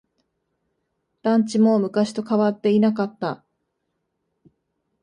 [1.21, 3.43] 団地も昔と変わっていなかった。